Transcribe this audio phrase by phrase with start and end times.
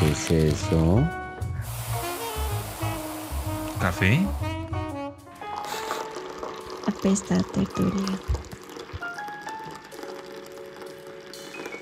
[0.00, 1.06] ¿Qué es eso?
[3.78, 4.18] ¿Café?
[6.86, 8.18] Apesta a tertulia.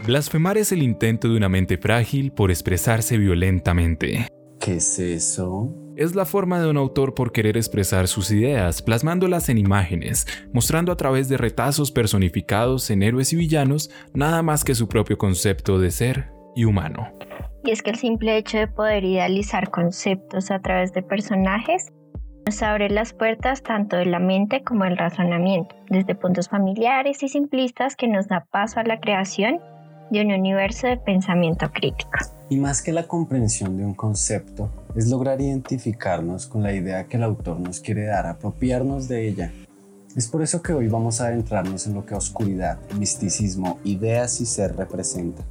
[0.04, 4.26] Blasfemar es el intento de una mente frágil por expresarse violentamente.
[4.58, 5.72] ¿Qué es eso?
[5.96, 10.90] Es la forma de un autor por querer expresar sus ideas, plasmándolas en imágenes, mostrando
[10.90, 15.79] a través de retazos personificados en héroes y villanos nada más que su propio concepto
[15.79, 17.12] de ser y humano.
[17.68, 21.93] Y es que el simple hecho de poder idealizar conceptos a través de personajes
[22.46, 27.29] nos abre las puertas tanto de la mente como del razonamiento, desde puntos familiares y
[27.29, 29.61] simplistas que nos da paso a la creación
[30.11, 32.12] de un universo de pensamiento crítico.
[32.48, 37.19] Y más que la comprensión de un concepto, es lograr identificarnos con la idea que
[37.19, 39.53] el autor nos quiere dar, apropiarnos de ella.
[40.17, 44.47] Es por eso que hoy vamos a adentrarnos en lo que oscuridad, misticismo, ideas y
[44.47, 45.45] ser representa.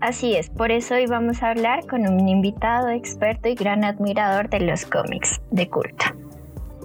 [0.00, 4.48] Así es, por eso hoy vamos a hablar con un invitado experto y gran admirador
[4.50, 6.06] de los cómics de culto.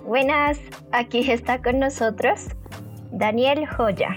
[0.05, 0.59] Buenas,
[0.91, 2.47] aquí está con nosotros
[3.11, 4.09] Daniel Joya.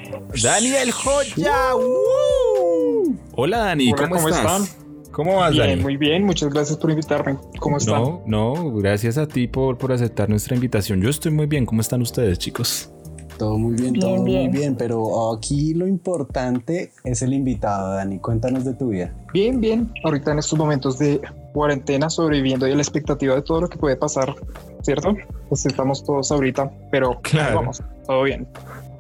[0.43, 1.75] Daniel Joya.
[1.77, 3.15] ¡Uh!
[3.33, 4.63] Hola Dani, Hola, ¿cómo, ¿cómo estás?
[4.63, 4.89] están?
[5.13, 5.83] ¿Cómo vas Bien, Dani?
[5.83, 7.37] muy bien, muchas gracias por invitarme.
[7.59, 8.03] ¿Cómo están?
[8.03, 11.01] No, no, gracias a ti por, por aceptar nuestra invitación.
[11.01, 11.67] Yo estoy muy bien.
[11.67, 12.93] ¿Cómo están ustedes, chicos?
[13.39, 14.43] Todo muy bien, Bien, todo bien.
[14.43, 18.19] muy bien, pero aquí lo importante es el invitado, Dani.
[18.19, 19.15] Cuéntanos de tu vida.
[19.33, 19.93] Bien, bien.
[20.05, 21.21] Ahorita en estos momentos de
[21.53, 24.35] cuarentena, sobreviviendo y la expectativa de todo lo que puede pasar,
[24.83, 25.15] ¿cierto?
[25.49, 27.57] Pues estamos todos ahorita, pero Claro.
[27.57, 28.47] vamos, todo bien.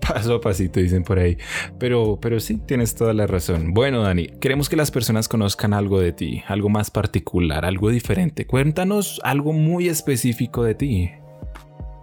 [0.00, 1.36] Paso a pasito, dicen por ahí.
[1.78, 3.74] Pero, pero sí, tienes toda la razón.
[3.74, 8.46] Bueno, Dani, queremos que las personas conozcan algo de ti, algo más particular, algo diferente.
[8.46, 11.10] Cuéntanos algo muy específico de ti.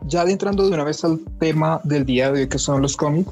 [0.08, 3.32] Ya adentrando de una vez al tema del día de hoy, que son los cómics,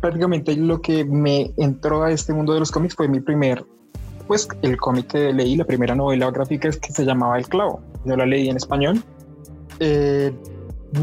[0.00, 3.64] prácticamente lo que me entró a este mundo de los cómics fue mi primer,
[4.26, 7.80] pues el cómic que leí, la primera novela gráfica es que se llamaba El Clavo.
[8.04, 9.02] Yo la leí en español.
[9.80, 10.32] Eh,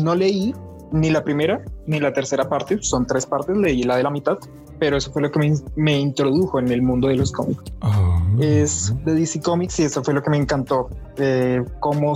[0.01, 0.53] no leí
[0.91, 4.38] ni la primera ni la tercera parte, son tres partes, leí la de la mitad,
[4.79, 8.22] pero eso fue lo que me, me introdujo en el mundo de los cómics Oh.
[8.39, 10.89] es de DC Comics y eso fue lo que me encantó.
[11.17, 12.13] Eh, cómo,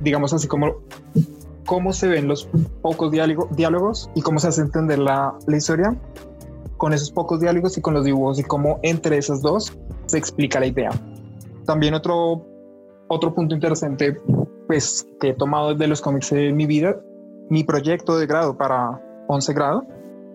[0.00, 0.74] digamos así, como
[1.66, 2.48] cómo se ven los
[2.82, 5.94] pocos diálogo- diálogos y cómo se hace entender la, la historia
[6.76, 9.72] con esos pocos diálogos y con los dibujos y cómo entre esos dos
[10.06, 10.90] se explica la idea.
[11.64, 12.44] También otro,
[13.08, 14.20] otro punto interesante
[14.66, 16.96] pues que he tomado de los cómics en mi vida,
[17.50, 19.86] mi proyecto de grado para 11 grado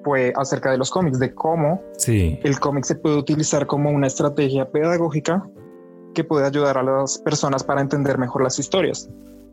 [0.03, 2.39] fue acerca de los cómics, de cómo Sí.
[2.43, 5.47] el cómic se puede utilizar como una estrategia pedagógica
[6.13, 9.09] que puede ayudar a las personas para entender mejor las historias.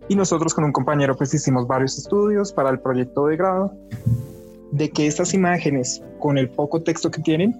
[0.08, 3.72] Y nosotros con un compañero pues hicimos varios estudios para el proyecto de grado
[4.70, 7.54] de que estas imágenes con el poco texto que tienen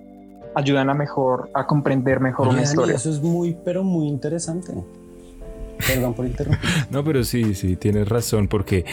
[0.55, 2.97] ayudan a mejor a comprender mejor una historia.
[2.97, 4.73] eso es muy, pero muy interesante.
[5.87, 6.69] Perdón por interrumpir.
[6.91, 8.87] No, pero sí, sí, tienes razón, porque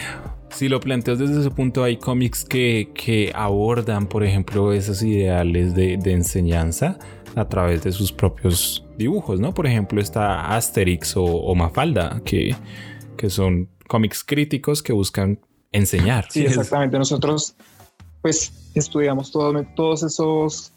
[0.50, 5.74] si lo planteas desde ese punto, hay cómics que, que abordan, por ejemplo, esos ideales
[5.74, 6.98] de, de enseñanza
[7.34, 9.54] a través de sus propios dibujos, ¿no?
[9.54, 12.54] Por ejemplo, está Asterix o, o Mafalda, que,
[13.16, 15.38] que son cómics críticos que buscan
[15.72, 16.26] enseñar.
[16.30, 16.98] Sí, exactamente.
[16.98, 17.54] Nosotros
[18.22, 20.72] pues estudiamos todo- todos esos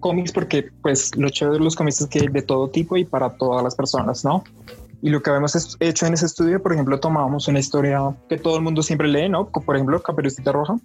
[0.00, 3.04] cómics porque pues lo chévere de los cómics es que hay de todo tipo y
[3.04, 4.44] para todas las personas, ¿no?
[5.02, 8.56] Y lo que habíamos hecho en ese estudio, por ejemplo, tomábamos una historia que todo
[8.56, 9.48] el mundo siempre lee, ¿no?
[9.48, 10.76] Por ejemplo, Caperucita Roja.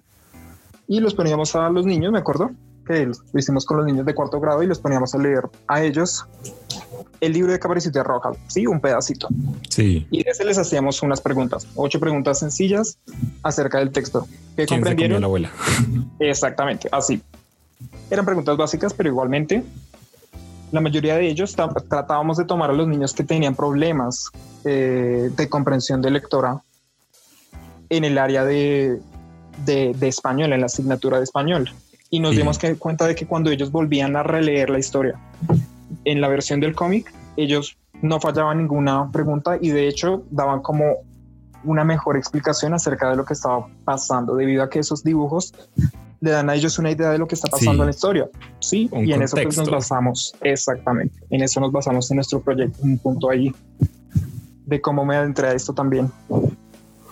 [0.88, 2.50] Y los poníamos a los niños, me acuerdo,
[2.88, 5.82] que lo hicimos con los niños de cuarto grado y los poníamos a leer a
[5.82, 6.24] ellos
[7.20, 9.28] el libro de Caperucita Roja, sí, un pedacito.
[9.68, 10.06] Sí.
[10.10, 12.98] Y de ese les hacíamos unas preguntas, ocho preguntas sencillas
[13.42, 14.26] acerca del texto.
[14.56, 15.20] ¿Qué ¿Quién se comprendieron?
[15.20, 15.50] la abuela?
[16.18, 17.20] Exactamente, así.
[18.10, 19.62] Eran preguntas básicas, pero igualmente
[20.72, 21.54] la mayoría de ellos
[21.88, 24.30] tratábamos de tomar a los niños que tenían problemas
[24.64, 26.60] eh, de comprensión de lectora
[27.90, 29.00] en el área de,
[29.64, 31.70] de- de español, en la asignatura de español.
[32.10, 32.38] Y nos Sí.
[32.38, 35.18] dimos que- cuenta de que cuando ellos volvían a releer la historia
[36.04, 40.84] en la versión del cómic, ellos no fallaban ninguna pregunta y de hecho daban como
[41.64, 45.52] una mejor explicación acerca de lo que estaba pasando, debido a que esos dibujos
[46.20, 47.80] le dan a ellos una idea de lo que está pasando Sí.
[47.80, 48.28] en la historia.
[48.60, 49.70] Sí, y en eso pues, nos contexto.
[49.72, 53.52] basamos, exactamente, en eso nos basamos en nuestro proyecto, un punto ahí
[54.66, 56.10] de cómo me adentré a esto también.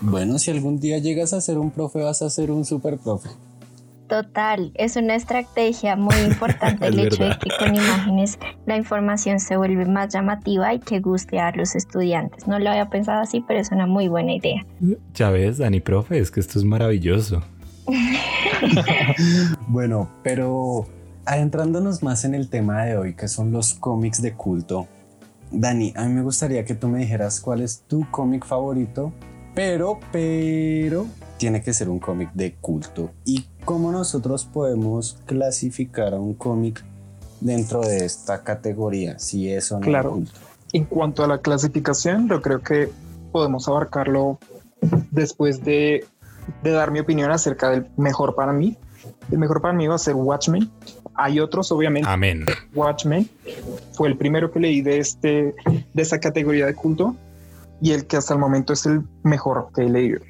[0.00, 3.30] Bueno, si algún día llegas a ser un profe, vas a ser un super profe.
[4.08, 7.38] Total, es una estrategia muy importante el hecho verdad.
[7.40, 11.74] de que con imágenes la información se vuelve más llamativa y que guste a los
[11.74, 12.46] estudiantes.
[12.46, 14.64] No lo había pensado así, pero es una muy buena idea.
[15.14, 17.42] Ya ves, Dani, profe, es que esto es maravilloso.
[19.68, 20.86] Bueno, pero
[21.24, 24.86] adentrándonos más en el tema de hoy, que son los cómics de culto,
[25.50, 29.12] Dani, a mí me gustaría que tú me dijeras cuál es tu cómic favorito,
[29.54, 31.06] pero, pero,
[31.38, 33.12] tiene que ser un cómic de culto.
[33.24, 36.82] ¿Y cómo nosotros podemos clasificar a un cómic
[37.40, 40.08] dentro de esta categoría, si eso no Claro.
[40.10, 40.32] es culto?
[40.72, 42.88] En cuanto a la clasificación, yo creo que
[43.32, 44.38] podemos abarcarlo
[45.10, 46.06] después de,
[46.62, 48.78] de dar mi opinión acerca del mejor para mí.
[49.30, 50.70] El mejor para mí va a ser Watchmen.
[51.14, 52.08] Hay otros, obviamente.
[52.08, 52.44] Amén.
[52.74, 53.28] Watchmen
[53.92, 55.54] fue el primero que leí de este
[55.94, 57.16] de esta categoría de culto
[57.80, 60.20] y el que hasta el momento es el mejor que he leído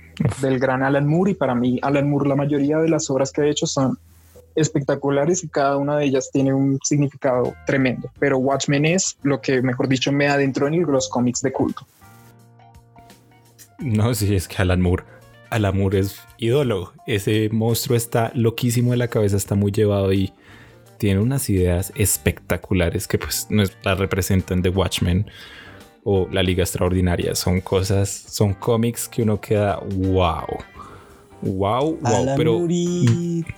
[0.40, 3.42] del gran Alan Moore y para mí Alan Moore la mayoría de las obras que
[3.42, 3.98] ha hecho son
[4.54, 9.60] espectaculares y cada una de ellas tiene un significado tremendo pero Watchmen es lo que
[9.62, 11.86] mejor dicho me adentró en los cómics de culto
[13.78, 15.04] No, sí, es que Alan Moore.
[15.50, 16.92] Alan Moore es ídolo.
[17.06, 20.32] Ese monstruo está loquísimo de la cabeza, está muy llevado y
[20.98, 25.26] tiene unas ideas espectaculares que pues nos la representan de Watchmen
[26.08, 27.34] o La Liga Extraordinaria.
[27.34, 30.46] Son cosas, son cómics que uno queda wow.
[31.42, 32.00] Wow, wow.
[32.04, 32.66] Alan pero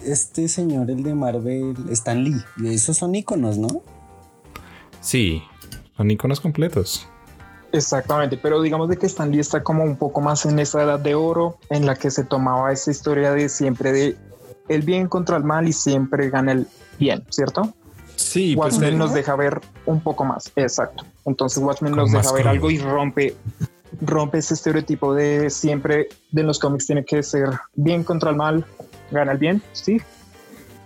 [0.03, 2.43] este señor, el de Marvel, Stan Lee.
[2.65, 3.69] Esos son iconos, ¿no?
[5.01, 5.43] sí,
[5.97, 7.07] son iconos completos.
[7.73, 10.99] Exactamente, pero digamos de que Stan Lee está como un poco más en esa edad
[10.99, 14.17] de oro en la que se tomaba esa historia de siempre de
[14.69, 16.67] el bien contra el mal y siempre gana el
[16.99, 17.75] bien, ¿cierto?
[18.17, 21.05] Sí, pues él- nos deja ver un poco más, exacto.
[21.29, 22.51] Entonces Watchmen nos más deja ver crudo.
[22.53, 23.35] algo y rompe,
[24.01, 28.65] rompe ese estereotipo de siempre de los cómics tiene que ser bien contra el mal,
[29.11, 29.99] gana el bien, sí.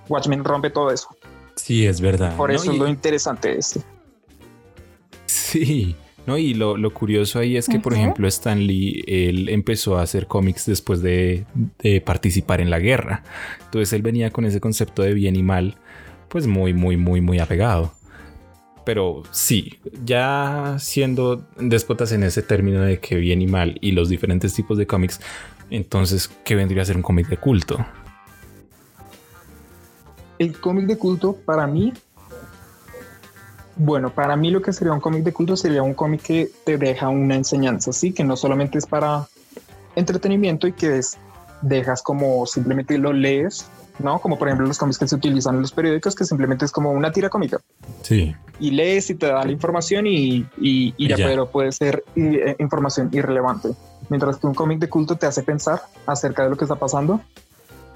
[0.08, 1.08] Watchmen rompe todo eso.
[1.56, 2.36] sí, es verdad.
[2.36, 2.56] Por ¿no?
[2.56, 3.80] eso Y- es lo interesante de este.
[5.26, 5.96] Sí,
[6.26, 10.02] no, y lo, lo curioso ahí es que, por ejemplo, Stan Lee, él empezó a
[10.02, 11.46] hacer cómics después de,
[11.80, 13.22] de participar en la guerra.
[13.64, 15.76] Entonces él venía con ese concepto de bien y mal,
[16.28, 17.92] pues muy, muy, muy, muy apegado.
[18.84, 24.08] Pero sí, ya siendo déspotas en ese término de que bien y mal y los
[24.08, 25.20] diferentes tipos de cómics,
[25.70, 27.84] entonces, ¿qué vendría a ser un cómic de culto?
[30.38, 31.93] El cómic de culto para mí,
[33.76, 36.76] bueno, para mí lo que sería un cómic de culto sería un cómic que te
[36.76, 39.29] deja una enseñanza, sí, que no solamente es para
[39.94, 41.17] entretenimiento y que es,
[41.62, 43.67] dejas como simplemente lo lees,
[43.98, 44.18] ¿no?
[44.20, 46.90] Como por ejemplo los cómics que se utilizan en los periódicos, que simplemente es como
[46.90, 47.60] una tira cómica
[48.02, 51.26] Sí, y lees y te da la información y, y- y Y ya, ya.
[51.26, 53.70] pero puede ser eh, información irrelevante.
[54.08, 57.20] Mientras que un cómic de culto te hace pensar acerca de lo que está pasando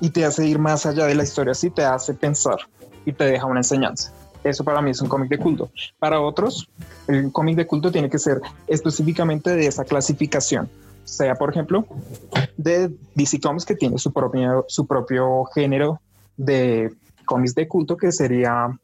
[0.01, 2.59] y te hace ir más allá de la historia, sí, te hace pensar
[3.05, 4.13] y te deja una enseñanza.
[4.45, 5.71] Eso para mí es un cómic de culto.
[5.99, 6.69] Para otros,
[7.09, 10.69] el cómic de culto tiene que ser específicamente de esa clasificación.
[11.07, 11.87] Sea, por ejemplo,
[12.57, 16.01] de DC Comics que tiene su propio, su propio género
[16.37, 16.93] de
[17.25, 18.79] cómics de culto que sería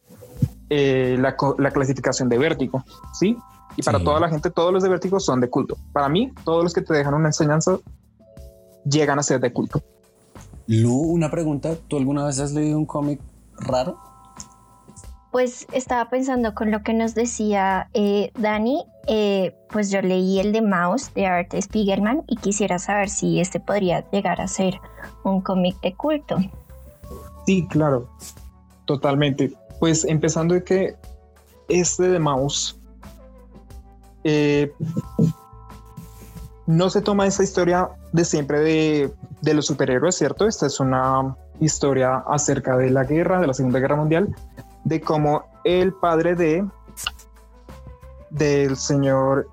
[0.70, 2.82] eh, la, la clasificación de vértigo,
[3.12, 3.36] ¿sí?
[3.76, 4.04] Y para Sí.
[4.04, 5.76] toda la gente, todos los de vértigo son de culto.
[5.92, 7.78] Para mí, todos los que te dejan una enseñanza
[8.84, 9.82] llegan a ser de culto.
[10.68, 11.74] Lu, una pregunta.
[11.88, 13.20] ¿Tú alguna vez has leído un cómic
[13.58, 13.98] raro?
[15.32, 20.52] Pues estaba pensando con lo que nos decía eh, Dani, eh, pues yo leí el
[20.52, 24.74] de Mouse de Art Spiegelman y quisiera saber si este podría llegar a ser
[25.24, 26.36] un cómic de culto.
[27.46, 28.10] Sí, claro,
[28.84, 29.54] totalmente.
[29.80, 30.96] Pues empezando de que
[31.68, 32.78] este de Mouse
[34.24, 34.70] eh,
[36.66, 40.46] no se toma esa historia de siempre de, de los superhéroes, ¿cierto?
[40.46, 44.34] Esta es una historia acerca de la guerra, de la Segunda Guerra Mundial,
[44.84, 46.66] de cómo el padre de
[48.30, 49.48] del señor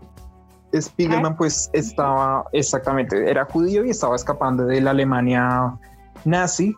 [0.74, 5.77] Spiegelman pues estaba exactamente, era judío y estaba escapando de la Alemania
[6.25, 6.75] nazi,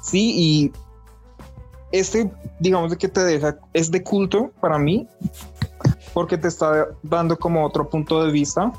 [0.00, 0.72] sí, y
[1.92, 5.08] este, digamos que te deja, es de culto para mí,
[6.14, 8.72] porque te está dando como otro punto de vista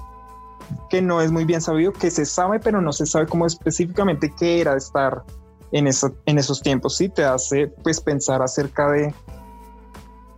[0.90, 4.34] que no es muy bien sabido, que se sabe, pero no se sabe cómo específicamente
[4.38, 5.24] qué era estar
[5.72, 9.14] en, eso, en esos tiempos, sí, te hace pues pensar acerca de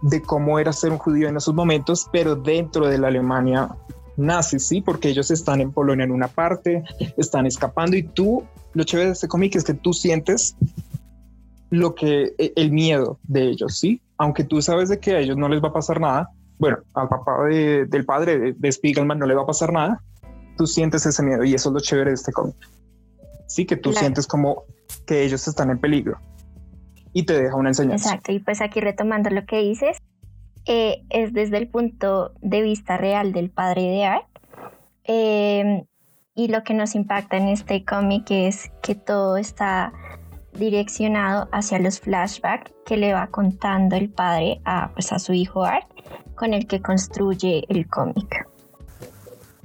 [0.02, 3.70] de cómo era ser un judío en esos momentos, pero dentro de la Alemania
[4.16, 6.84] nazi, sí, porque ellos están en Polonia en una parte,
[7.18, 8.42] están escapando y tú,
[8.74, 10.56] lo chévere de este cómic es que tú sientes
[11.70, 15.36] lo que e- el miedo de ellos, sí, aunque tú sabes de que a ellos
[15.38, 19.20] no les va a pasar nada, bueno, al papá de- del padre de, de Spiegelman
[19.20, 20.02] no le va a pasar nada,
[20.58, 22.56] tú sientes ese miedo y eso es lo chévere de este cómic.
[23.48, 24.00] Sí, que tú Claro.
[24.00, 24.64] sientes como
[25.06, 26.20] que ellos están en peligro
[27.14, 28.10] y te deja una enseñanza.
[28.10, 29.98] Exacto, y pues aquí retomando lo que dices,
[30.66, 34.26] eh, es desde el punto de vista real del padre de Art.
[35.06, 35.84] eh,
[36.36, 39.92] y lo que nos impacta en este cómic es que todo está
[40.54, 45.66] direccionado hacia los flashbacks que le va contando el padre a, pues, a su hijo
[45.66, 45.86] Art
[46.36, 48.48] con el que construye el cómic.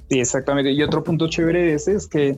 [0.09, 0.71] Sí, exactamente.
[0.71, 2.37] Y otro punto chévere de ese es que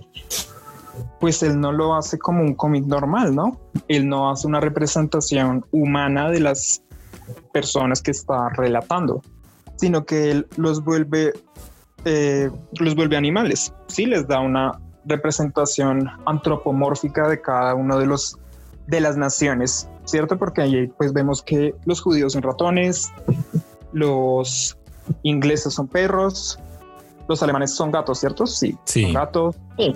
[1.20, 3.60] pues él no lo hace como un cómic normal, ¿no?
[3.88, 6.82] Él no hace una representación humana de las
[7.54, 9.22] personas que está relatando,
[9.76, 11.34] sino que él los vuelve,
[12.06, 12.50] eh,
[12.80, 13.74] los vuelve animales.
[13.88, 18.38] Sí, les da una representación antropomórfica de cada uno de los
[18.88, 20.38] de las naciones, ¿cierto?
[20.38, 23.12] Porque ahí pues vemos que los judíos son ratones,
[23.92, 24.78] los
[25.24, 26.58] ingleses son perros,
[27.28, 28.48] los alemanes son gatos, ¿cierto?
[28.48, 29.04] Sí, Sí.
[29.04, 29.56] son gatos.
[29.78, 29.94] Sí.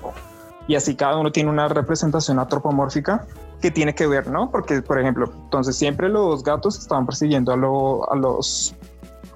[0.72, 3.28] Y así cada uno tiene una representación antropomórfica
[3.62, 4.50] que tiene que ver, ¿no?
[4.50, 8.74] Porque, por ejemplo, entonces siempre los gatos estaban persiguiendo a, lo- a los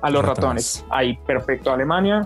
[0.02, 0.78] a los Ratones.
[0.78, 0.86] ratones.
[0.92, 2.26] Ahí, perfecto, Alemania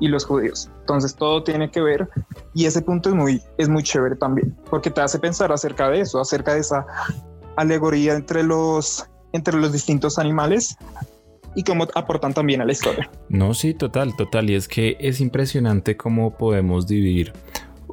[0.00, 0.68] y los judíos.
[0.80, 2.08] Entonces todo tiene que ver
[2.52, 6.00] y ese punto es muy es muy chévere también, porque te hace pensar acerca de
[6.00, 6.84] eso, acerca de esa
[7.54, 10.76] alegoría entre los entre los distintos animales
[11.54, 13.08] y cómo aportan también a la historia.
[13.28, 14.50] No, sí, total, total.
[14.50, 17.32] Y es que es impresionante cómo podemos dividir,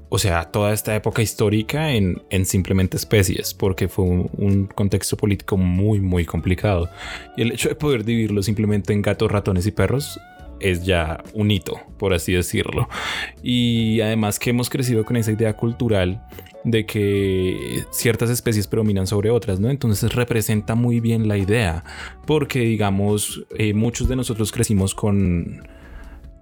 [0.10, 5.18] o sea, toda esta época histórica en, en simplemente especies, porque fue un, un contexto
[5.18, 6.90] político muy, muy complicado.
[7.36, 10.20] Y el hecho de poder dividirlo simplemente en gatos, ratones y perros
[10.60, 12.88] es ya un hito, por así decirlo.
[13.44, 16.26] Y además que hemos crecido con esa idea cultural
[16.64, 19.70] de que ciertas especies predominan sobre otras, ¿no?
[19.70, 21.84] Entonces representa muy bien la idea,
[22.26, 25.68] porque digamos, eh, muchos de nosotros crecimos con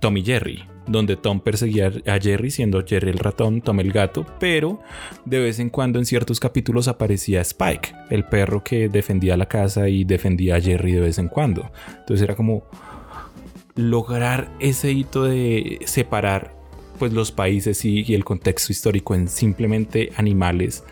[0.05, 4.23] Tom y Jerry, donde Tom perseguía a Jerry siendo Jerry el ratón, Tom el gato,
[4.39, 4.79] pero
[5.25, 9.89] de vez en cuando en ciertos capítulos aparecía Spike, el perro que defendía la casa
[9.89, 11.71] y defendía a Jerry de vez en cuando.
[11.87, 12.67] Entonces era como
[13.73, 16.53] lograr ese hito de separar
[16.99, 20.83] pues los países y, y el contexto histórico en simplemente animales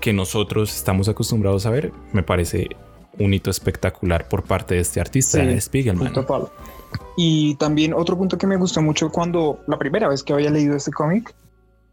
[0.00, 2.68] que nosotros estamos acostumbrados a ver, me parece
[3.18, 6.14] un hito espectacular por parte de este artista, Sí, Spiegelman.
[6.14, 6.48] Total.
[7.16, 10.76] Y también otro punto que me gustó mucho cuando la primera vez que había leído
[10.76, 11.34] este cómic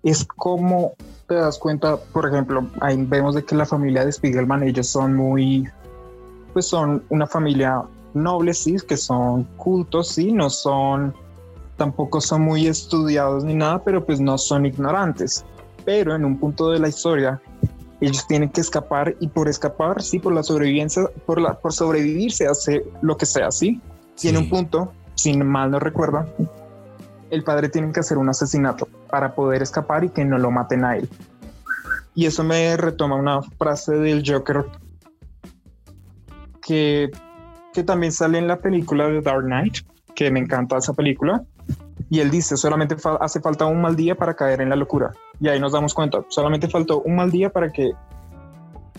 [0.03, 0.93] es cómo
[1.27, 5.15] te das cuenta, por ejemplo, ahí vemos de que la familia de Spiegelman, ellos son
[5.15, 5.67] muy,
[6.53, 7.83] pues son una familia
[8.13, 11.13] noble, sí, que son cultos, sí, no son,
[11.75, 15.43] tampoco son muy estudiados ni nada, pero pues no son ignorantes.
[15.83, 17.41] Pero en un punto de la historia,
[18.01, 22.31] ellos tienen que escapar y por escapar, sí, por la sobrevivencia, por, la, por sobrevivir
[22.31, 23.81] se hace lo que sea, sí.
[24.23, 26.25] En un punto, si mal no recuerdo,
[27.29, 30.83] el padre tiene que hacer un asesinato para poder escapar y que no lo maten
[30.85, 31.09] a él.
[32.13, 34.65] Y eso me retoma una frase del Joker
[36.65, 37.11] que,
[37.73, 39.79] que también sale en la película de Dark Knight,
[40.15, 41.43] que me encanta esa película.
[42.09, 45.11] Y él dice, solamente fa- hace falta un mal día para caer en la locura.
[45.39, 47.91] Y ahí nos damos cuenta, solamente faltó un mal día para que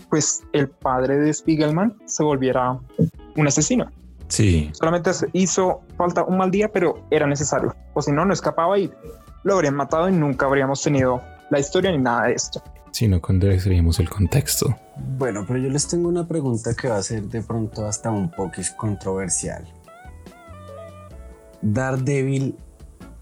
[0.09, 2.77] pues el padre de Spiegelman se volviera
[3.35, 3.89] un asesino.
[4.27, 7.75] Sí, Solamente hizo falta un mal día, pero era necesario.
[7.93, 8.91] O si no, no escapaba y
[9.43, 12.61] lo habrían matado y nunca habríamos tenido la historia ni nada de esto.
[12.91, 14.75] si no conocemos el contexto.
[15.17, 18.29] Bueno, pero yo les tengo una pregunta que va a ser de pronto hasta un
[18.29, 19.65] poco controversial.
[21.61, 22.57] Daredevil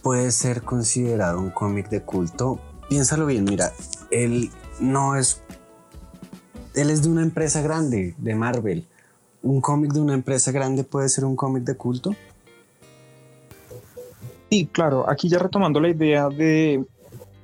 [0.02, 2.60] puede ser considerado un cómic de culto.
[2.90, 3.72] Piénsalo bien, mira,
[4.12, 5.42] él no es.
[6.74, 8.88] Él es de una empresa grande, de Marvel.
[9.46, 12.16] ¿Un cómic de una empresa grande puede ser un cómic de culto?
[14.50, 16.84] Sí, claro, aquí ya retomando la idea de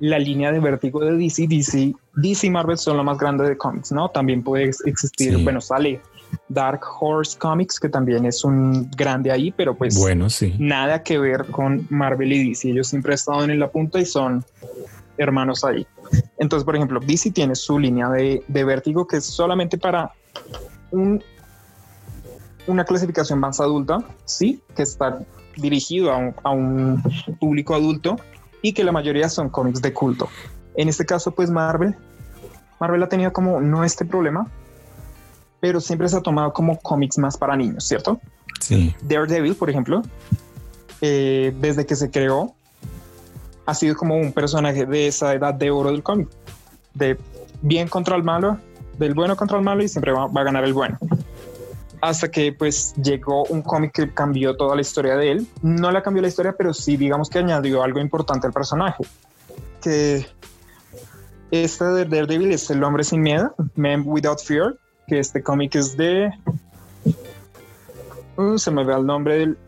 [0.00, 3.56] la línea de vértigo de DC, DC, DC y Marvel son lo más grande de
[3.56, 4.08] cómics, ¿no?
[4.08, 5.44] También puede ex- existir, Sí.
[5.44, 6.00] bueno, sale
[6.48, 10.54] Dark Horse Comics, que también es un grande ahí, pero pues Bueno, sí.
[10.58, 12.70] nada que ver con Marvel y DC.
[12.70, 14.44] Ellos siempre estaban en la punta y son
[15.18, 15.86] hermanos ahí.
[16.38, 20.10] Entonces, por ejemplo, DC tiene su línea de, de vértigo que es solamente para
[20.90, 21.22] un,
[22.66, 25.20] una clasificación más adulta, sí, que está
[25.56, 27.02] dirigido a un, a un
[27.40, 28.16] público adulto
[28.62, 30.28] y que la mayoría son cómics de culto.
[30.74, 31.94] En este caso, pues Marvel,
[32.80, 34.46] Marvel ha tenido como no este problema,
[35.60, 38.20] pero siempre se ha tomado como cómics más para niños, ¿cierto?
[38.60, 38.94] Sí.
[39.02, 40.02] Daredevil, por ejemplo,
[41.00, 42.54] eh, desde que se creó,
[43.66, 46.28] ha sido como un personaje de esa edad de oro del cómic,
[46.94, 47.18] de
[47.60, 48.58] bien contra el malo,
[48.98, 50.98] del bueno contra el malo y siempre va, va a ganar el bueno.
[52.02, 55.46] Hasta que pues llegó un cómic que cambió toda la historia de él.
[55.62, 59.04] No le cambió la historia, pero sí digamos que añadió algo importante al personaje.
[59.80, 60.26] Que
[61.50, 65.96] este de Daredevil es El hombre sin miedo, Man Without Fear, que este cómic es
[65.96, 66.30] de
[68.36, 69.58] Uh, se me ve el nombre del,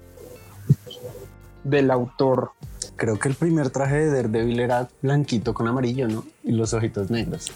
[1.64, 2.52] del autor.
[2.96, 6.24] Creo que el primer traje de Daredevil era blanquito con amarillo, ¿no?
[6.42, 7.52] Y los ojitos negros.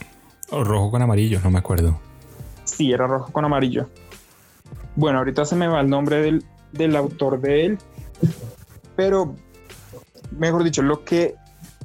[0.50, 1.98] O rojo con amarillo, no me acuerdo.
[2.64, 3.88] Sí, era rojo con amarillo.
[4.98, 7.78] Bueno, ahorita se me va el nombre del, del autor de él.
[8.96, 9.36] Pero,
[10.36, 11.36] mejor dicho, lo que,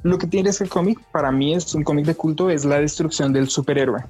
[0.02, 3.32] lo que tiene ese cómic, para mí es un cómic de culto, es la destrucción
[3.32, 4.04] del superhéroe.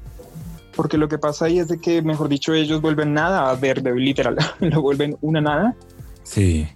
[0.75, 3.95] Porque lo que pasa ahí es de que, mejor dicho, ellos vuelven nada a verde,
[3.95, 5.75] literal, lo vuelven una nada
[6.23, 6.67] Sí.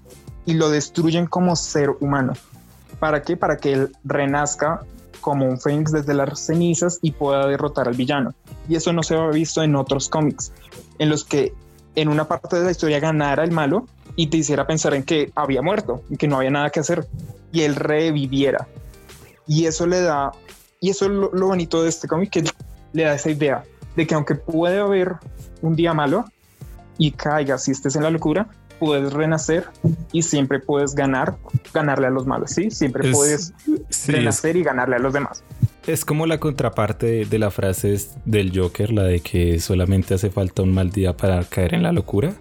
[0.45, 2.35] y lo destruyen como ser humano.
[2.99, 3.39] ¿Para qué?
[3.39, 4.83] Para que él renazca
[5.23, 8.35] como un fénix desde las cenizas y pueda derrotar al villano.
[8.69, 10.53] Y eso no se ha visto en otros cómics,
[10.99, 11.55] en los que
[11.95, 15.31] en una parte de la historia ganara el malo y te hiciera pensar en que
[15.35, 17.07] había muerto y que no había nada que hacer
[17.53, 18.67] y él reviviera.
[19.47, 20.33] Y eso le da,
[20.81, 22.45] y eso es lo, lo bonito de este cómic, que
[22.93, 23.65] le da esa idea
[23.97, 25.15] de que aunque puede haber
[25.63, 26.25] un día malo
[26.99, 29.67] y caiga si estés en la locura, puedes renacer
[30.13, 31.37] y siempre puedes ganar,
[31.75, 32.71] ganarle a los malos, ¿sí?
[32.71, 35.43] Siempre Es- puedes Sí, es, renacer y ganarle a los demás.
[35.87, 40.63] Es como la contraparte de, la frase del Joker, la de que solamente hace falta
[40.63, 42.35] un mal día para caer en la locura.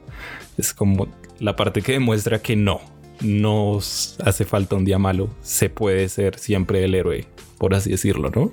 [0.57, 1.07] Es como
[1.39, 2.81] la parte que demuestra que no,
[3.21, 7.27] no hace falta un día malo, se puede ser siempre el héroe,
[7.57, 8.51] por así decirlo, ¿no?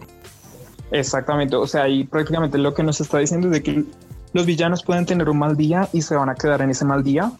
[0.90, 3.84] Exactamente, o sea, ahí prácticamente lo que nos está diciendo es de que
[4.32, 7.02] los villanos pueden tener un mal día y se van a quedar en ese mal
[7.02, 7.32] día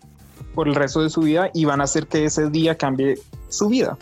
[0.55, 3.69] por el resto de su vida y van a hacer que ese día cambie su
[3.69, 3.99] vida.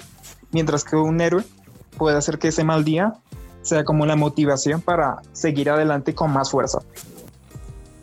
[0.53, 1.45] Mientras que un héroe
[1.97, 3.15] puede hacer que ese mal día
[3.63, 6.81] sea como la motivación para seguir adelante con más fuerza.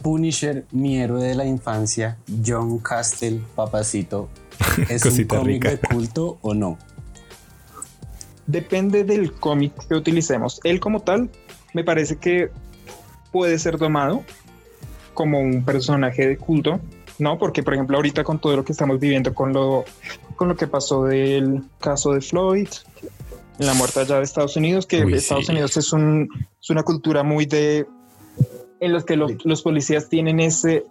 [0.01, 4.29] Punisher, mi héroe de la infancia, John Castle, papacito,
[4.89, 5.69] ¿es un Cosita cómic rica.
[5.71, 6.77] de culto o no?
[8.47, 10.59] Depende del cómic que utilicemos.
[10.63, 11.29] Él como tal,
[11.73, 12.49] me parece que
[13.31, 14.23] puede ser tomado
[15.13, 16.79] como un personaje de culto,
[17.19, 17.37] ¿no?
[17.37, 19.83] Porque, por ejemplo, ahorita con todo lo que estamos viviendo, con lo,
[20.35, 22.69] con lo que pasó del caso de Floyd,
[23.65, 25.51] la muerte allá de Estados Unidos, que Uy, Estados sí.
[25.51, 26.29] Unidos es, un,
[26.61, 27.85] es una cultura muy de...
[28.79, 30.85] en los que lo- los policías tienen ese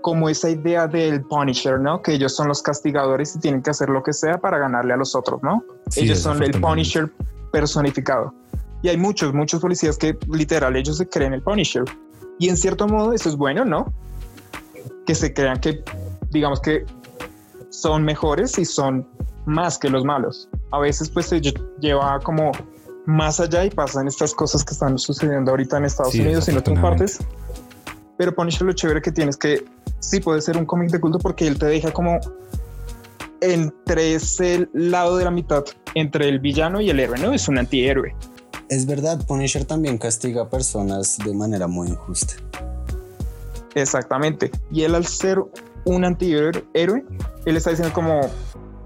[0.00, 2.00] como esa idea del Punisher, ¿no?
[2.02, 4.96] Que ellos son los castigadores y tienen que hacer lo que sea para ganarle a
[4.96, 5.64] los otros, ¿no?
[5.90, 6.52] Sí, ellos son el.
[6.60, 7.10] Punisher
[7.52, 8.32] personificado.
[8.80, 11.82] Y hay muchos, muchos policías que literal ellos se creen el Punisher.
[12.38, 13.92] Y en cierto modo eso es bueno, ¿no?
[15.04, 15.82] Que se crean que,
[16.30, 16.86] digamos que
[17.70, 19.06] son mejores y son
[19.48, 20.48] más que los malos.
[20.70, 22.52] A veces pues se lle- lleva como
[23.06, 26.50] más allá y pasan estas cosas que están sucediendo ahorita en Estados Sí, Unidos y
[26.52, 27.18] en otras partes.
[28.18, 29.64] Pero Punisher lo chévere que tienes que
[30.00, 32.20] sí puede ser un cómic de culto porque él te deja como
[33.40, 37.32] entre ese lado de la mitad entre el villano y el héroe, ¿no?
[37.32, 38.14] Es un antihéroe.
[38.68, 42.34] Es verdad, Punisher también castiga a personas de manera muy injusta.
[43.74, 44.50] Exactamente.
[44.70, 45.42] Y él al ser
[45.84, 47.04] un antihéroe, héroe,
[47.46, 48.20] él está diciendo como,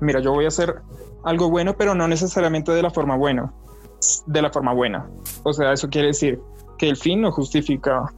[0.02, 0.82] mira, yo voy a hacer
[1.24, 3.52] algo bueno, pero no necesariamente de la forma buena,
[4.26, 5.08] de la forma buena.
[5.44, 6.40] O sea, eso quiere decir
[6.78, 8.12] que el fin no justifica,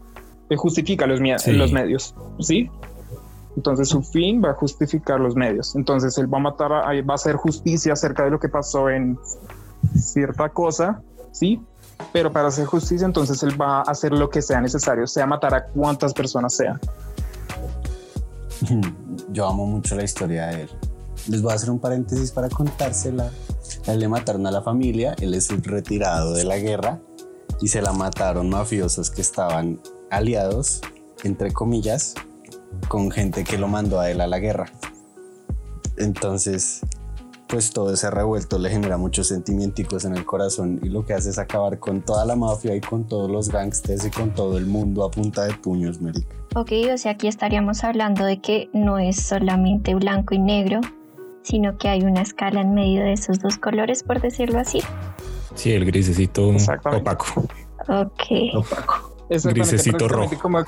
[0.48, 1.52] eh, justifica los, mie- Sí.
[1.52, 2.70] los medios, ¿sí?
[3.56, 5.76] Entonces su fin va a justificar los medios.
[5.76, 8.90] Entonces él va a matar, a, va a hacer justicia acerca de lo que pasó
[8.90, 9.16] en
[9.94, 11.60] cierta cosa, ¿sí?
[12.12, 15.54] Pero para hacer justicia, entonces él va a hacer lo que sea necesario, sea matar
[15.54, 16.80] a cuantas personas sean.
[19.30, 20.70] Yo amo mucho la historia de él.
[21.28, 23.30] Les voy a hacer un paréntesis para contársela.
[23.86, 27.00] Él le mataron a la familia, él es retirado de la guerra
[27.60, 30.80] y se la mataron mafiosos que estaban aliados,
[31.22, 32.14] entre comillas,
[32.88, 34.66] con gente que lo mandó a él a la guerra.
[35.96, 36.80] Entonces,
[37.48, 41.30] pues todo ese revuelto le genera muchos sentimienticos en el corazón y lo que hace
[41.30, 44.66] es acabar con toda la mafia y con todos los gangsters y con todo el
[44.66, 46.34] mundo a punta de puños, marica.
[46.56, 50.80] Ok, o sea, aquí estaríamos hablando de que no es solamente blanco y negro,
[51.44, 54.80] sino que hay una escala en medio de esos dos colores, por decirlo así.
[55.54, 57.46] Sí, el grisecito opaco.
[57.86, 58.64] Ok.
[59.28, 60.64] Exactamente, Grisecito prácticamente Como,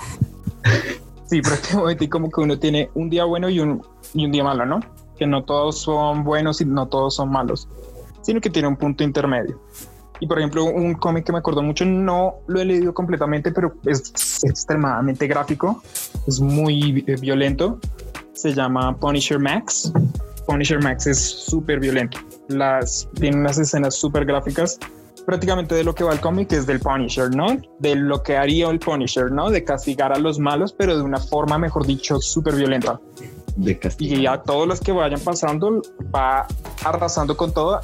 [1.27, 3.83] sí, prácticamente como que uno tiene un día bueno y un,
[4.15, 4.81] y un día malo, ¿no?
[5.19, 7.69] Que no todos son buenos y no todos son malos,
[8.21, 9.61] sino que tiene un punto intermedio.
[10.21, 13.75] Y por ejemplo, un cómic que me acordó mucho, no lo he leído completamente, pero
[13.85, 15.83] es extremadamente gráfico,
[16.27, 17.79] es muy eh, violento.
[18.33, 19.93] Se llama Punisher Max.
[20.47, 22.19] Punisher Max es súper violento.
[22.49, 24.79] Las, tiene unas escenas súper gráficas
[25.27, 27.49] prácticamente de lo que va el cómic es del Punisher, ¿no?
[27.81, 29.51] De lo que haría el Punisher, ¿no?
[29.51, 32.99] De castigar a los malos, pero de una forma, mejor dicho, súper violenta.
[33.57, 34.15] De castigo.
[34.15, 35.83] Y a todos los que vayan pasando,
[36.15, 36.47] va
[36.85, 37.81] arrasando con todo.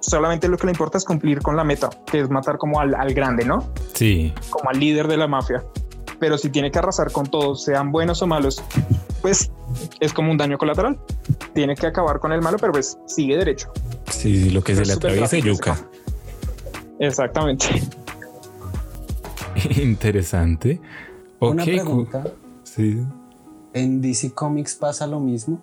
[0.00, 2.94] Solamente lo que le importa es cumplir con la meta, que es matar como al,
[2.94, 3.72] al grande, ¿no?
[3.94, 5.64] Sí, Como al líder de la mafia.
[6.20, 8.62] Pero si tiene que arrasar con todos, sean buenos o malos,
[9.22, 9.50] pues
[10.00, 10.98] es como un daño colateral.
[11.54, 13.72] Tiene que acabar con el malo, pero pues sigue derecho.
[14.08, 15.78] sí, lo que se Es le atraviesa yuca.
[16.98, 17.66] Exactamente.
[19.82, 20.80] Interesante.
[21.38, 22.24] Ok, Una pregunta.
[22.62, 23.02] sí.
[23.74, 25.62] ¿En DC Comics pasa lo mismo?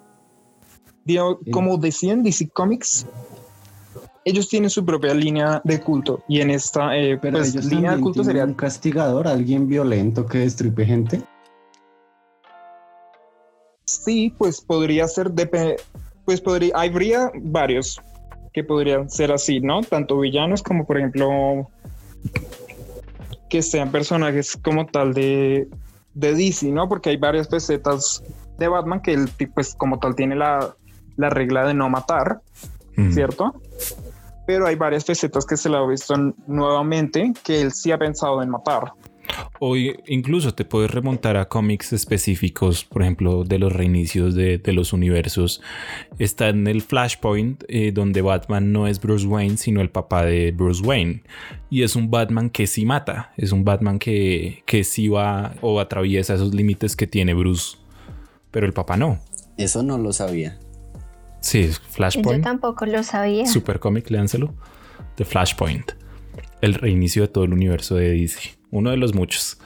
[1.06, 3.06] Digo, como decían DC Comics,
[4.26, 7.96] ellos tienen su propia línea de culto y en esta eh, Pero pues, ellos línea
[7.96, 11.22] de culto sería un castigador, alguien violento que destruye gente.
[13.90, 15.32] Sí, pues podría ser
[16.26, 18.02] pues podría habría varios
[18.54, 19.82] que podrían ser así, ¿no?
[19.82, 21.70] Tanto villanos como por ejemplo
[23.50, 25.68] que sean personajes como tal de
[26.14, 26.90] de DC, ¿no?
[26.90, 28.24] Porque hay varias facetas
[28.58, 30.76] de Batman que el tipo pues como tal tiene la,
[31.16, 32.42] la regla de no matar,
[33.00, 33.14] Mm.
[33.14, 33.54] ¿cierto?
[34.46, 36.16] Pero hay varias facetas que se la ha visto
[36.48, 38.94] nuevamente que él sí ha pensado en matar.
[39.60, 44.74] O incluso te puedes remontar a cómics específicos, por ejemplo, de los reinicios de, de
[44.74, 45.62] los universos.
[46.18, 50.52] Está en el Flashpoint, eh, donde Batman no es Bruce Wayne, sino el papá de
[50.52, 51.24] Bruce Wayne.
[51.70, 53.34] Y es un Batman que sí mata.
[53.38, 57.78] Es un Batman que, que sí va o atraviesa esos límites que tiene Bruce.
[58.52, 59.20] Pero el papá no.
[59.58, 60.58] Eso no lo sabía.
[61.42, 62.44] Sí, es Yo Flashpoint.
[62.44, 63.46] tampoco lo sabía.
[63.46, 64.54] Super cómic, léanselo.
[65.16, 65.92] The Flashpoint.
[66.62, 68.59] El reinicio de todo el universo de DC.
[68.72, 69.58] Uno de los muchos.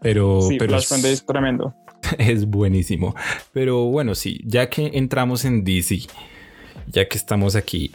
[0.00, 1.74] Pero, sí, pero es tremendo.
[2.18, 3.14] es buenísimo.
[3.52, 6.00] Pero bueno, sí, ya que entramos en DC,
[6.88, 7.92] ya que estamos aquí,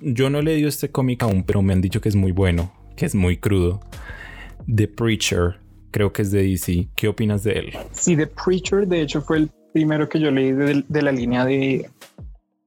[0.00, 2.72] yo no he leído este cómic aún, pero me han dicho que es muy bueno,
[2.96, 3.80] que es muy crudo.
[4.74, 5.56] The Preacher,
[5.90, 6.88] creo que es de DC.
[6.94, 7.72] ¿Qué opinas de él?
[7.92, 11.44] Sí, The Preacher, de hecho, fue el primero que yo leí de, de la línea
[11.44, 11.88] de,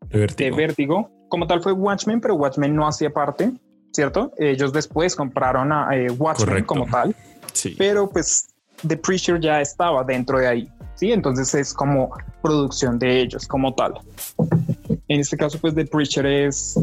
[0.10, 0.52] De.
[0.52, 1.12] Vértigo.
[1.30, 3.52] Como tal fue Watchmen, pero Watchmen no hacía parte,
[3.96, 4.32] ¿cierto?
[4.38, 6.68] Ellos después compraron a eh, Watchmen Correcto.
[6.68, 7.16] como tal,
[7.54, 7.76] Sí.
[7.78, 8.48] pero pues
[8.88, 11.12] The Preacher ya estaba dentro de ahí, ¿sí?
[11.12, 13.94] Entonces es como producción de ellos como tal.
[15.08, 16.78] En este caso, pues The Preacher es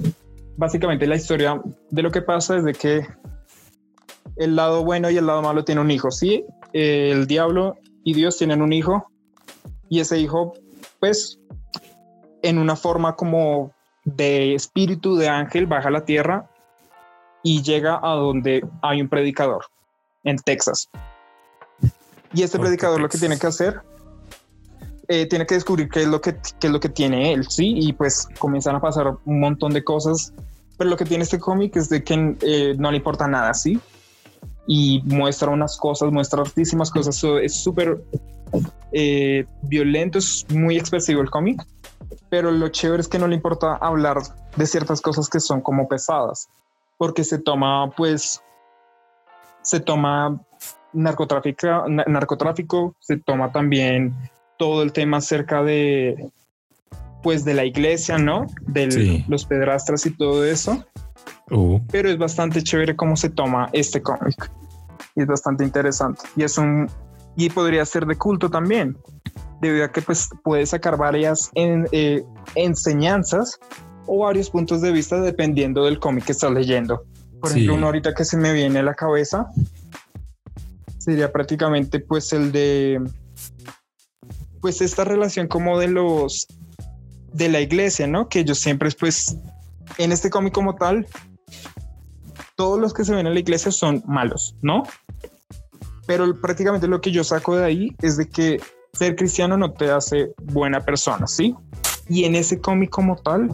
[0.57, 3.07] básicamente la historia de lo que pasa desde que
[4.37, 6.45] el lado bueno y el lado malo tiene un hijo, ¿sí?
[6.73, 9.07] El diablo y Dios tienen un hijo
[9.89, 10.55] y ese hijo,
[11.01, 11.39] pues,
[12.43, 13.73] en una forma como
[14.05, 16.49] de espíritu de ángel, baja a la tierra
[17.43, 19.65] y llega a donde hay un predicador
[20.25, 20.89] en Texas.
[22.35, 23.83] Y este predicador lo que tiene que hacer,
[25.09, 27.75] eh, tiene que descubrir qué es lo que qué es lo que tiene él, sí,
[27.77, 30.33] y pues comienzan a pasar un montón de cosas.
[30.79, 33.79] Pero lo que tiene este cómic es de que eh, no le importa nada, sí,
[34.67, 37.23] y muestra unas cosas, muestra hartísimas cosas.
[37.43, 38.03] es súper
[38.93, 41.63] eh, violento, es muy expresivo el cómic,
[42.31, 44.19] pero lo chévere es que no le importa hablar
[44.57, 46.49] de ciertas cosas que son como pesadas,
[47.03, 48.41] porque se toma, pues,
[49.63, 50.41] se toma
[50.93, 54.15] narcotráfico, na- narcotráfico, se toma también
[54.57, 56.31] todo el tema acerca de,
[57.25, 58.47] pues, de la iglesia, ¿no?
[58.69, 59.25] De Sí.
[59.27, 60.85] los pedrastras y todo eso
[61.51, 64.49] Uh, pero es bastante chévere cómo se toma este cómic.
[65.17, 66.21] Y es bastante interesante.
[66.37, 66.89] Y es un
[67.37, 68.97] y podría ser de culto también,
[69.61, 72.23] debido a que pues puede sacar varias en- eh,
[72.55, 73.59] enseñanzas
[74.07, 77.05] o varios puntos de vista dependiendo del cómic que estás leyendo.
[77.41, 77.57] Por Sí.
[77.59, 79.47] ejemplo, uno ahorita que se me viene a la cabeza
[80.99, 83.01] sería prácticamente pues el de
[84.61, 86.47] pues esta relación como de los
[87.33, 88.29] de la iglesia, ¿no?
[88.29, 89.37] Que ellos siempre pues
[89.99, 91.07] en este cómic como tal
[92.55, 94.85] todos los que se ven en la iglesia son malos, ¿no?
[96.07, 98.61] Pero prácticamente lo que yo saco de ahí es de que
[98.93, 101.55] ser cristiano no te hace buena persona, ¿sí?
[102.09, 103.51] Y en ese cómic como tal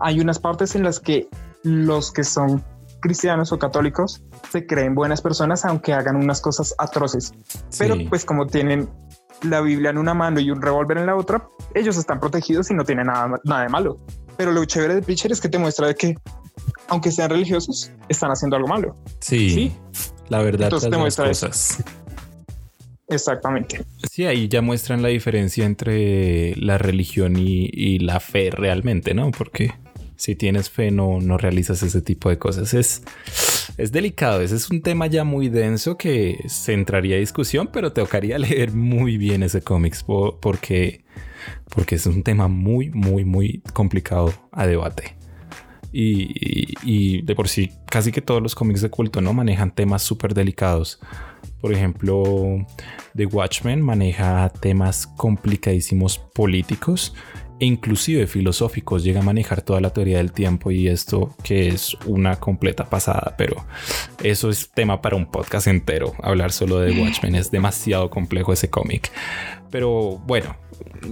[0.00, 1.28] hay unas partes en las que
[1.62, 2.64] los que son
[3.00, 7.32] cristianos o católicos se creen buenas personas aunque hagan unas cosas atroces.
[7.78, 8.06] Pero sí.
[8.08, 8.88] pues como tienen
[9.42, 12.74] la Biblia en una mano y un revólver en la otra, ellos están protegidos y
[12.74, 13.98] no tienen nada, nada de malo.
[14.36, 16.16] Pero lo chévere de Preacher es que te muestra de que
[16.88, 18.96] aunque sean religiosos, están haciendo algo malo.
[19.20, 19.72] sí, sí.
[20.28, 21.48] la verdad Entonces te muestra eso.
[21.48, 21.84] cosas.
[23.10, 23.84] Exactamente.
[24.10, 29.30] Sí, ahí ya muestran la diferencia entre la religión y, y la fe realmente, ¿no?
[29.30, 29.72] Porque
[30.18, 32.74] si tienes fe no, no realizas ese tipo de cosas.
[32.74, 33.02] Es,
[33.76, 37.92] es delicado, ese es un tema ya muy denso que se entraría a discusión, pero
[37.92, 41.04] te tocaría leer muy bien ese cómics po- porque,
[41.70, 45.14] porque es un tema muy, muy, muy complicado a debate.
[45.92, 49.74] Y, y- y de por sí, casi que todos los cómics de culto no manejan
[49.74, 51.00] temas súper delicados.
[51.60, 52.66] Por ejemplo,
[53.16, 57.14] The Watchmen maneja temas complicadísimos políticos
[57.60, 59.04] e inclusive filosóficos.
[59.04, 63.34] Llega a manejar toda la teoría del tiempo y esto que es una completa pasada,
[63.36, 63.64] pero
[64.22, 66.14] eso es tema para un podcast entero.
[66.22, 69.10] Hablar solo de Watchmen es demasiado complejo ese cómic.
[69.70, 70.56] Pero bueno,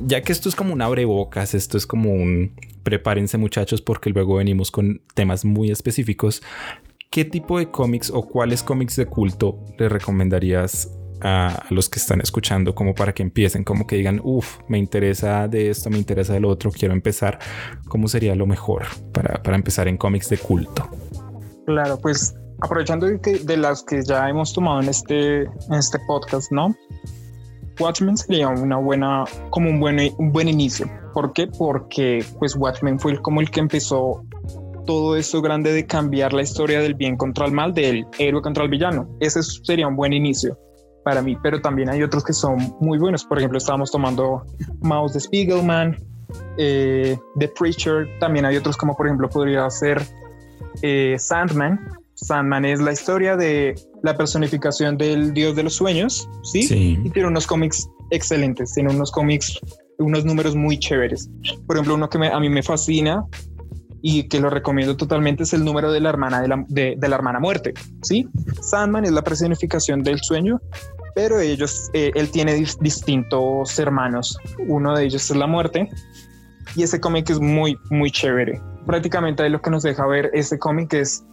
[0.06, 4.36] ya que esto es como un abrebocas, esto es como un prepárense muchachos porque luego
[4.36, 6.42] venimos con temas muy específicos.
[7.10, 12.20] ¿Qué tipo de cómics o cuáles cómics de culto le recomendarías a, los que están
[12.20, 16.32] escuchando como para que empiecen, como que digan, uff, me interesa de esto, me interesa
[16.32, 17.38] del otro, quiero empezar?
[17.88, 20.88] ¿Cómo sería lo mejor para, para empezar en cómics de culto?
[21.66, 26.50] Claro, pues aprovechando de, que, las que ya hemos tomado en este, en este podcast,
[26.52, 26.74] ¿no?
[27.78, 30.90] Watchmen sería una buena, como un buen, un buen inicio.
[31.12, 31.46] ¿Por qué?
[31.46, 34.24] Porque pues Watchmen fue como el que empezó
[34.86, 38.64] todo eso grande de cambiar la historia del bien contra el mal, del héroe contra
[38.64, 39.08] el villano.
[39.20, 40.56] Ese sería un buen inicio
[41.06, 43.24] para mí, pero también hay otros que son muy buenos.
[43.24, 44.42] Por ejemplo, estábamos tomando
[44.80, 45.96] Mouse de Spiegelman,
[46.58, 50.02] eh, The Preacher, también hay otros como por ejemplo podría ser
[50.82, 51.78] eh, Sandman.
[52.14, 56.64] Sandman es la historia de la personificación del dios de los sueños, ¿sí?
[56.64, 56.98] Sí.
[57.04, 59.60] Y tiene unos cómics excelentes, tiene unos cómics,
[59.98, 61.30] unos números muy chéveres.
[61.68, 63.24] Por ejemplo, uno que me- a mí me fascina
[64.02, 67.08] y que lo recomiendo totalmente es el número de la hermana de la, de- de
[67.08, 68.28] la hermana muerte, ¿sí?
[68.60, 70.60] Sandman es la personificación del sueño,
[71.16, 74.38] pero ellos, eh, él tiene dis- distintos hermanos.
[74.68, 75.88] Uno de ellos es la muerte
[76.76, 78.60] y ese cómic es muy, muy chévere.
[78.84, 81.24] Prácticamente ahí lo que nos deja ver ese cómic es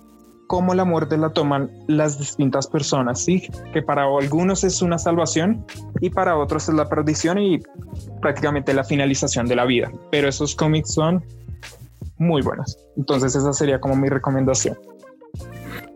[0.48, 3.50] cómo la muerte la toman las distintas personas, ¿sí?
[3.74, 5.66] Que para algunos es una salvación
[6.00, 7.60] y para otros es la perdición y
[8.22, 9.92] prácticamente la finalización de la vida.
[10.12, 11.26] Pero esos cómics son
[12.18, 12.78] muy buenos.
[12.96, 14.78] Entonces esa sería como mi recomendación.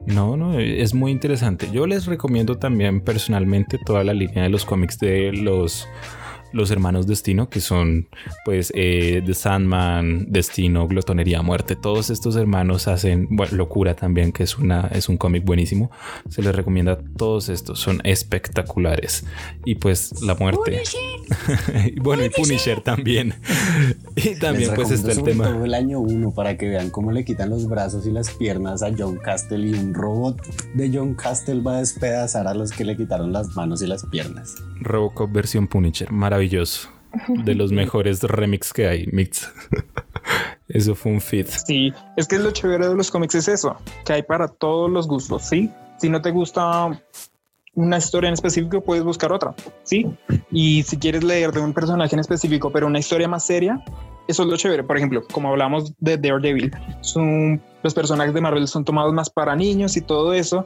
[0.08, 1.70] No, no, es muy interesante.
[1.70, 5.86] Yo les recomiendo también personalmente toda la línea de los cómics de los,
[6.54, 8.08] los hermanos Destino, que son
[8.46, 11.76] pues eh, The Sandman, Destino, Glotonería, Muerte.
[11.76, 15.92] Todos estos hermanos hacen bueno, Locura también, que es, una, es un cómic buenísimo.
[16.30, 19.26] Se les recomienda a todos estos, son espectaculares.
[19.66, 20.84] Y pues la muerte.
[21.86, 23.34] Y bueno, y Punisher también.
[24.16, 25.46] y también Les pues está el tema.
[25.46, 28.84] todo el año 1 para que vean cómo le quitan los brazos y las piernas
[28.84, 30.42] a John Castle y un robot
[30.74, 34.06] de John Castle va a despedazar a los que le quitaron las manos y las
[34.06, 34.56] piernas.
[34.82, 36.47] Robocop versión Punisher, maravilloso.
[36.50, 39.52] De los mejores remix que hay, mix.
[40.68, 41.48] Eso fue un fit.
[41.48, 44.92] Sí, es que es lo chévere de los cómics es eso, que hay para todos
[44.92, 45.72] los gustos, ¿sí?
[45.98, 47.02] Si no te gusta
[47.74, 50.08] una historia en específico, puedes buscar otra, ¿sí?
[50.52, 53.84] Y si quieres leer de un personaje en específico, pero una historia más seria,
[54.28, 54.84] eso es lo chévere.
[54.84, 59.56] Por ejemplo, como hablamos de Daredevil, son, los personajes de Marvel son tomados más para
[59.56, 60.66] niños y todo eso,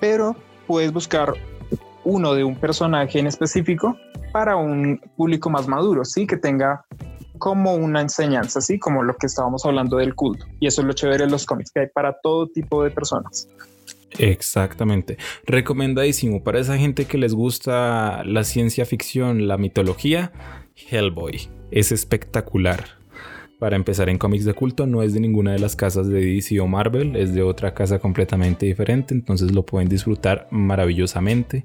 [0.00, 1.34] pero puedes buscar
[2.04, 3.96] uno de un personaje en específico
[4.32, 6.26] para un público más maduro, ¿sí?
[6.26, 6.84] Que tenga
[7.38, 10.46] como una enseñanza, así como lo que estábamos hablando del culto.
[10.60, 13.48] Y eso es lo chévere de los cómics, que hay para todo tipo de personas.
[14.18, 15.16] Exactamente.
[15.46, 20.32] Recomendadísimo para esa gente que les gusta la ciencia ficción, la mitología.
[20.90, 23.01] Hellboy es espectacular.
[23.62, 26.58] Para empezar en cómics de culto, no es de ninguna de las casas de DC
[26.58, 31.64] o Marvel, es de otra casa completamente diferente, entonces lo pueden disfrutar maravillosamente.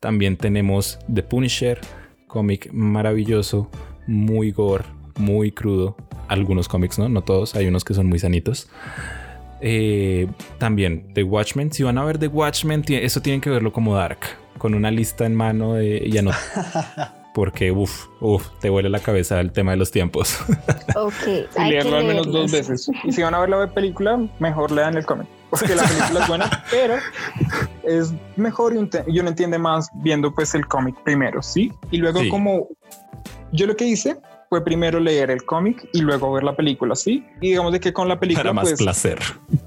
[0.00, 1.78] También tenemos The Punisher,
[2.26, 3.70] cómic maravilloso,
[4.08, 4.86] muy gore,
[5.18, 5.96] muy crudo.
[6.26, 7.08] Algunos cómics, ¿no?
[7.08, 8.68] No todos, hay unos que son muy sanitos.
[9.60, 10.26] Eh,
[10.58, 11.70] también The Watchmen.
[11.70, 14.18] Si van a ver The Watchmen, eso tienen que verlo como Dark,
[14.58, 16.10] con una lista en mano de.
[17.32, 20.38] Porque uff, uff, te vuela la cabeza el tema de los tiempos.
[20.96, 21.14] Ok,
[21.58, 22.90] Y leerlo al menos dos veces.
[23.04, 25.28] Y si van a ver la película, mejor lean el cómic.
[25.50, 26.94] Porque la película es buena, pero
[27.84, 31.72] es mejor y uno entiende más viendo pues el cómic primero, ¿sí?
[31.90, 32.28] Y luego Sí.
[32.28, 32.68] como
[33.52, 34.16] yo lo que hice
[34.48, 37.24] fue primero leer el cómic y luego ver la película, ¿sí?
[37.40, 39.18] Y digamos de que con la película Para más pues placer.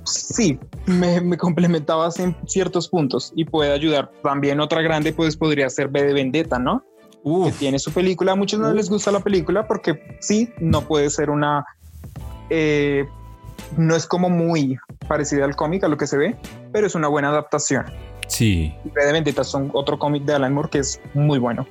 [0.03, 4.11] sí, me, me complementaba en ciertos puntos y puede ayudar.
[4.23, 6.83] También otra grande pues podría ser B de Vendetta, ¿no?
[7.23, 8.33] Que tiene su película.
[8.33, 11.65] A muchos no les gusta la película porque sí, no puede ser una...
[12.49, 13.05] eh,
[13.77, 16.35] no es como muy parecida al cómic, a lo que se ve,
[16.71, 17.85] pero es una buena adaptación.
[18.27, 21.65] sí, Y B de Vendetta son otro cómic de Alan Moore que es muy bueno.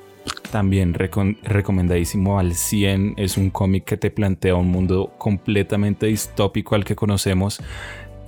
[0.50, 3.14] también recomendadísimo al 100.
[3.16, 7.60] Es un cómic que te plantea un mundo completamente distópico al que conocemos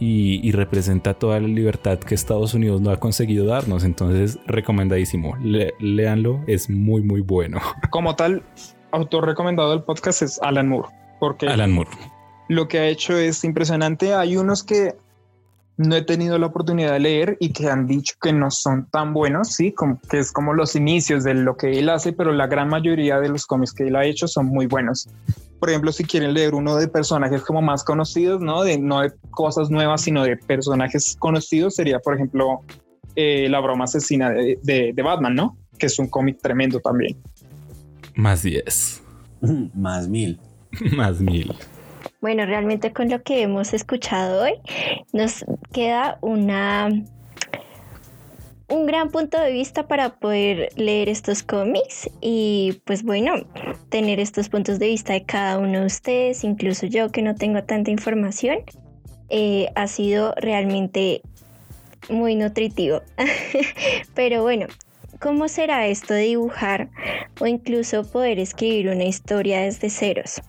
[0.05, 3.85] y, y representa toda la libertad que Estados Unidos no ha conseguido darnos.
[3.85, 5.37] Entonces, recomendadísimo.
[5.43, 7.59] Le- léanlo, es muy, muy bueno.
[7.91, 8.43] Como tal,
[8.93, 10.89] autor recomendado del podcast es Alan Moore,
[11.21, 11.91] porque Alan Moore.
[12.49, 14.15] lo que ha hecho es impresionante.
[14.15, 14.95] Hay unos que
[15.77, 19.13] no he tenido la oportunidad de leer y que han dicho que no son tan
[19.13, 22.47] buenos, sí, como que es como los inicios de lo que él hace, pero la
[22.47, 25.09] gran mayoría de los cómics que él ha hecho son muy buenos.
[25.59, 29.13] Por ejemplo, si quieren leer uno de personajes como más conocidos, no de no de
[29.31, 32.61] cosas nuevas, sino de personajes conocidos, sería por ejemplo
[33.17, 35.57] eh, la broma asesina de, de- de Batman, ¿no?
[35.79, 37.17] Que es un cómic tremendo también.
[38.15, 39.03] Más 10.
[39.75, 40.39] Más mil.
[40.97, 41.53] Más mil.
[42.25, 44.55] Bueno, realmente con lo que hemos escuchado hoy,
[45.13, 46.89] nos queda una
[48.69, 53.35] un gran punto de vista para poder leer estos cómics y pues bueno,
[53.91, 57.63] tener estos puntos de vista de cada uno de ustedes, incluso yo que no tengo
[57.65, 58.61] tanta información,
[59.29, 61.21] eh, ha sido realmente
[62.09, 63.03] muy nutritivo.
[64.15, 64.69] Pero bueno,
[65.21, 66.89] ¿cómo será esto de dibujar
[67.39, 70.41] o incluso poder escribir una historia desde ceros?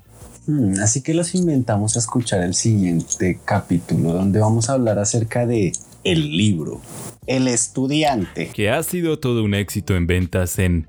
[0.47, 5.45] Hmm, así que los inventamos a escuchar el siguiente capítulo donde vamos a hablar acerca
[5.45, 5.71] de
[6.03, 6.81] el libro,
[7.25, 8.49] el estudiante.
[8.49, 10.87] Que ha sido todo un éxito en ventas en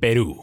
[0.00, 0.36] Perú.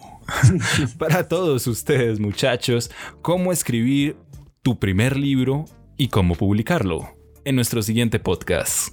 [0.97, 2.89] Para todos ustedes muchachos,
[3.21, 4.17] cómo escribir
[4.63, 5.65] tu primer libro
[5.95, 7.15] y cómo publicarlo
[7.45, 8.89] en nuestro siguiente podcast.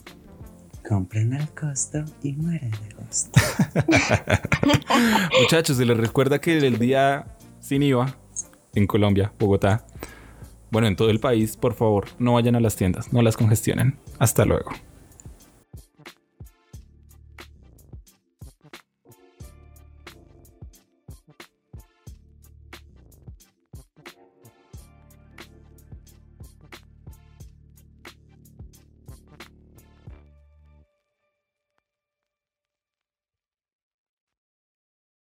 [0.86, 3.40] Compren al costo y mueren de gusto.
[5.40, 7.26] Muchachos, se les recuerda que el día
[7.60, 8.18] sin IVA
[8.74, 9.84] en Colombia, Bogotá,
[10.70, 13.96] bueno, en todo el país, por favor, no vayan a las tiendas, no las congestionen.
[14.18, 14.72] Hasta luego.